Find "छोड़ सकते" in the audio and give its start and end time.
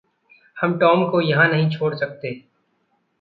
1.69-2.33